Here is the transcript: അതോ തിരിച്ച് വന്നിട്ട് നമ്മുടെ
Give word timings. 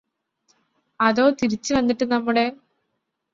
അതോ 0.99 1.29
തിരിച്ച് 1.29 1.73
വന്നിട്ട് 1.73 2.11
നമ്മുടെ 2.11 2.45